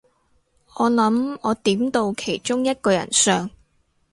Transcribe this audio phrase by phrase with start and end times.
[0.77, 3.51] 我諗我點到其中一個人相